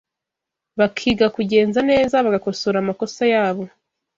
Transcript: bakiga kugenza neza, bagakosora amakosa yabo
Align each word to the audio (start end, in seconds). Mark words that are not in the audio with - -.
bakiga 0.79 1.25
kugenza 1.35 1.79
neza, 1.91 2.23
bagakosora 2.25 2.77
amakosa 2.79 3.23
yabo 3.33 3.63